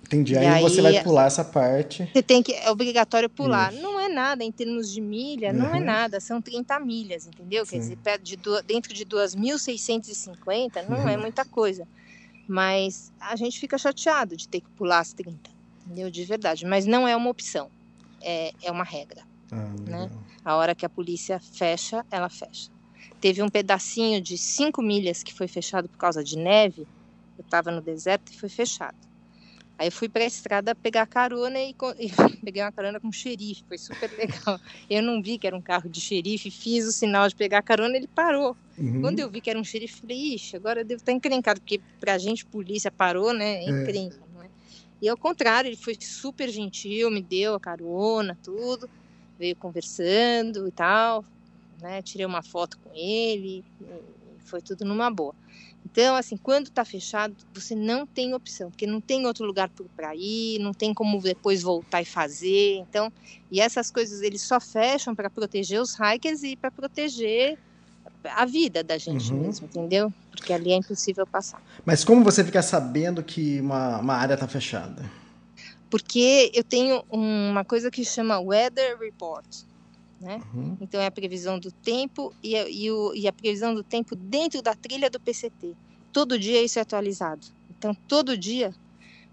[0.04, 0.36] Entendi.
[0.36, 2.08] E Aí, você aí- vai pular essa parte.
[2.14, 3.74] Você tem que, é obrigatório pular.
[3.74, 3.82] Isso.
[3.82, 5.86] Não é nada em termos de milha, não é Uhum.
[5.86, 7.66] nada, são 30 milhas, entendeu?
[7.66, 7.72] Sim.
[7.72, 11.22] Quer dizer, perto de dentro de 2.650 não é Uhum.
[11.24, 11.86] muita coisa.
[12.48, 15.50] Mas a gente fica chateado de ter que pular as 30,
[15.84, 16.10] entendeu?
[16.10, 16.66] De verdade.
[16.66, 17.70] Mas não é uma opção,
[18.24, 19.22] é, é uma regra.
[19.52, 20.10] Ah, legal.
[20.44, 22.70] A hora que a polícia fecha, ela fecha.
[23.20, 26.88] Teve um pedacinho de 5 milhas que foi fechado por causa de neve,
[27.38, 28.98] Eu estava no deserto e foi fechado.
[29.78, 33.12] Aí eu fui para a estrada pegar carona e, e, peguei uma carona com um
[33.12, 34.60] xerife, foi super legal.
[34.90, 37.96] Eu não vi que era um carro de xerife, fiz o sinal de pegar carona,
[37.96, 38.58] ele parou.
[38.78, 39.02] Uhum.
[39.02, 41.80] Quando eu vi que era um xerife, falei, ixi, agora eu devo estar encrencado, porque
[42.00, 43.64] pra gente polícia parou, né?
[43.64, 44.34] É encrenca, é.
[44.34, 44.50] não é?
[45.00, 48.90] E ao contrário, ele foi super gentil, me deu a carona, tudo,
[49.38, 51.24] veio conversando e tal,
[51.82, 52.02] né?
[52.02, 53.64] Tirei uma foto com ele,
[54.40, 55.36] foi tudo numa boa.
[55.90, 60.14] Então, assim, quando está fechado, você não tem opção, porque não tem outro lugar para
[60.16, 62.76] ir, não tem como depois voltar e fazer.
[62.80, 63.12] Então,
[63.50, 67.58] e essas coisas eles só fecham para proteger os hikers e para proteger
[68.36, 69.44] a vida da gente uhum.
[69.44, 70.14] mesmo, entendeu?
[70.32, 71.62] Porque ali é impossível passar.
[71.86, 75.10] Mas como você fica sabendo que uma, uma área está fechada?
[75.90, 79.46] Porque eu tenho uma coisa que chama Weather Report.
[80.20, 80.42] Né?
[80.54, 80.78] Uhum.
[80.82, 84.16] Então é a previsão do tempo e a, e, o, e a previsão do tempo
[84.16, 85.76] dentro da trilha do PCT.
[86.12, 87.46] Todo dia isso é atualizado.
[87.70, 88.74] Então todo dia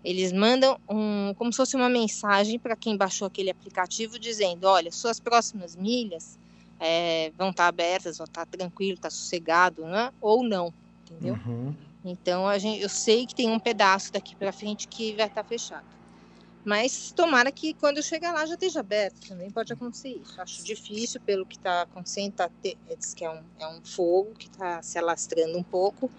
[0.05, 4.93] eles mandam um, como se fosse uma mensagem para quem baixou aquele aplicativo dizendo, olha,
[4.93, 6.39] suas próximas milhas
[6.79, 10.13] é, vão estar tá abertas, vão estar tá tranquilo, tá sossegado, né?
[10.21, 10.73] Ou não,
[11.05, 11.39] entendeu?
[11.47, 11.75] Uhum.
[12.05, 15.43] Então a gente, eu sei que tem um pedaço daqui para frente que vai estar
[15.43, 15.87] tá fechado.
[16.65, 20.41] Mas tomara que quando eu chegar lá já esteja aberto, também pode acontecer isso.
[20.41, 22.79] Acho difícil pelo que está acontecendo, tá te...
[22.97, 26.11] diz que é um, é um fogo que está se alastrando um pouco.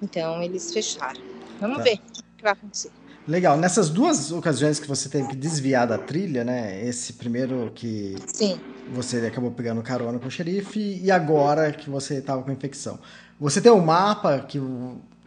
[0.00, 1.20] Então eles fecharam.
[1.60, 1.82] Vamos tá.
[1.82, 2.90] ver o que vai acontecer.
[3.26, 3.58] Legal.
[3.58, 6.82] Nessas duas ocasiões que você teve que desviar da trilha, né?
[6.82, 8.58] Esse primeiro que Sim.
[8.90, 12.98] você acabou pegando carona com o xerife e agora que você estava com infecção.
[13.38, 14.58] Você tem um mapa que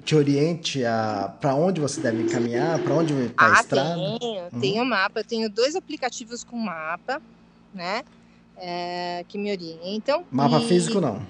[0.04, 3.96] te oriente a para onde você deve caminhar, para onde está ah, a estrada?
[3.96, 4.60] Tenho, uhum.
[4.60, 5.20] tenho mapa.
[5.20, 7.22] Eu tenho dois aplicativos com mapa,
[7.74, 8.04] né?
[8.58, 10.26] É, que me orientam.
[10.32, 10.68] Mapa e...
[10.68, 11.22] físico não?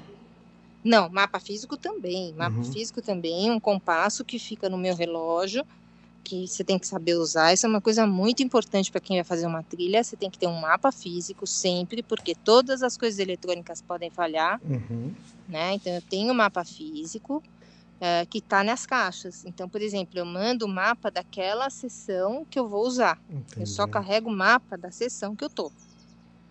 [0.84, 2.34] Não, mapa físico também.
[2.34, 2.63] Mapa uhum.
[2.63, 5.63] físico também, um compasso que fica no meu relógio,
[6.23, 7.53] que você tem que saber usar.
[7.53, 10.03] Isso é uma coisa muito importante para quem vai fazer uma trilha.
[10.03, 14.60] Você tem que ter um mapa físico sempre, porque todas as coisas eletrônicas podem falhar.
[14.67, 15.12] Uhum.
[15.47, 15.75] Né?
[15.75, 17.43] Então, eu tenho mapa físico
[18.02, 19.46] uh, que está nas caixas.
[19.46, 23.22] Então, por exemplo, eu mando o mapa daquela sessão que eu vou usar.
[23.30, 23.62] Entendi.
[23.62, 25.72] Eu só carrego o mapa da sessão que eu tô.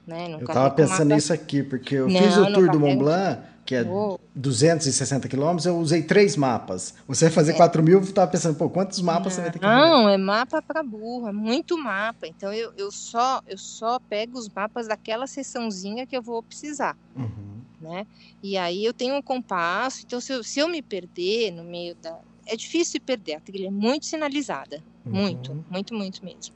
[0.07, 0.33] Né?
[0.33, 1.15] Eu estava pensando mapa...
[1.17, 4.19] nisso aqui, porque eu não, fiz o tour do Mont Blanc, que é oh.
[4.35, 6.95] 260 quilômetros, eu usei três mapas.
[7.07, 7.57] Você vai fazer é.
[7.57, 10.17] 4 mil, eu estava pensando, pô, quantos mapas não, você vai ter que Não, é
[10.17, 12.27] mapa para burro, é muito mapa.
[12.27, 16.97] Então eu, eu, só, eu só pego os mapas daquela sessãozinha que eu vou precisar.
[17.15, 18.07] Uhum né?
[18.43, 21.95] E aí eu tenho um compasso, então se eu, se eu me perder no meio
[21.97, 22.19] da.
[22.47, 24.85] É difícil se perder, a trilha é muito sinalizada.
[25.07, 25.15] Uhum.
[25.15, 26.55] Muito, muito, muito mesmo.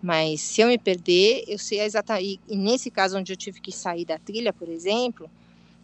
[0.00, 2.40] Mas se eu me perder, eu sei exatamente.
[2.46, 5.30] E nesse caso onde eu tive que sair da trilha, por exemplo,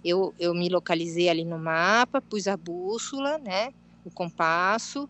[0.05, 3.71] eu, eu me localizei ali no mapa, pus a bússola, né?
[4.05, 5.09] O compasso,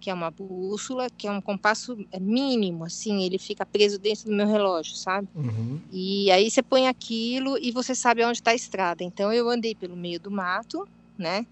[0.00, 4.34] que é uma bússola, que é um compasso mínimo, assim, ele fica preso dentro do
[4.34, 5.28] meu relógio, sabe?
[5.34, 5.80] Uhum.
[5.92, 9.02] E aí você põe aquilo e você sabe onde está a estrada.
[9.02, 10.86] Então eu andei pelo meio do mato,
[11.18, 11.46] né?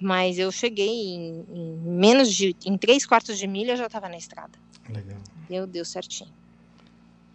[0.00, 4.08] Mas eu cheguei em, em menos de, em três quartos de milha eu já estava
[4.08, 4.58] na estrada.
[4.88, 5.18] Legal.
[5.48, 6.30] Deu, deu certinho.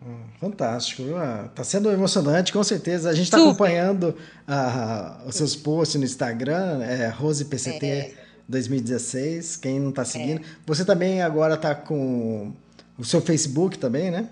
[0.02, 1.04] Ah, fantástico,
[1.48, 3.10] está sendo emocionante, com certeza.
[3.10, 4.16] A gente está acompanhando
[4.48, 7.86] uh, os seus posts no Instagram, é, RosePCT.
[7.86, 10.42] É 2016, quem não está seguindo.
[10.42, 10.46] É.
[10.66, 12.52] Você também agora está com
[12.98, 14.28] o seu Facebook também, né?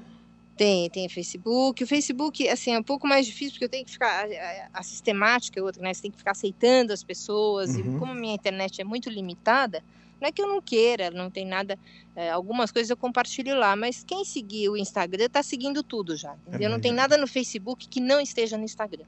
[0.58, 1.84] Tem, tem Facebook.
[1.84, 4.26] O Facebook, assim, é um pouco mais difícil, porque eu tenho que ficar.
[4.26, 5.94] A, a sistemática é outra, né?
[5.94, 7.76] Você tem que ficar aceitando as pessoas.
[7.76, 7.96] Uhum.
[7.96, 9.84] E como a minha internet é muito limitada,
[10.20, 11.78] não é que eu não queira, não tem nada.
[12.16, 16.36] É, algumas coisas eu compartilho lá, mas quem seguir o Instagram está seguindo tudo já,
[16.48, 16.70] entendeu?
[16.70, 19.06] É não tem nada no Facebook que não esteja no Instagram.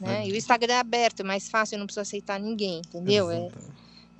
[0.00, 0.22] Né?
[0.24, 0.28] É.
[0.28, 3.30] E o Instagram é aberto, é mais fácil, eu não preciso aceitar ninguém, entendeu?
[3.30, 3.50] É,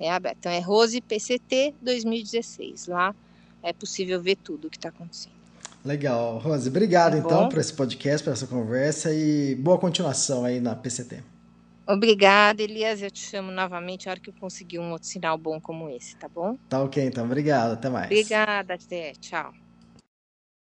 [0.01, 0.37] é aberto.
[0.39, 2.87] Então é Rose PCT 2016.
[2.87, 3.15] Lá
[3.63, 5.41] é possível ver tudo o que está acontecendo.
[5.83, 6.69] Legal, Rose.
[6.69, 11.23] Obrigado tá então por esse podcast, por essa conversa e boa continuação aí na PCT.
[11.87, 13.01] Obrigada, Elias.
[13.01, 16.15] Eu te chamo novamente a hora que eu conseguir um outro sinal bom como esse,
[16.15, 16.57] tá bom?
[16.69, 17.25] Tá ok, então.
[17.25, 17.73] Obrigado.
[17.73, 18.05] Até mais.
[18.05, 19.13] Obrigada, até.
[19.13, 19.51] Tchau.